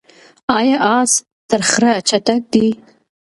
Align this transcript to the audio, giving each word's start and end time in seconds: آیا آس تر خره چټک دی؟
آیا 0.57 0.77
آس 0.97 1.11
تر 1.49 1.61
خره 1.69 1.93
چټک 2.09 2.41
دی؟ 2.53 2.67